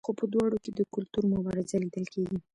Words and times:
خو 0.05 0.11
په 0.19 0.25
دواړو 0.33 0.57
کې 0.63 0.71
د 0.77 0.81
کلتور 0.93 1.23
مبارزه 1.33 1.75
لیدل 1.83 2.05
کیږي. 2.13 2.37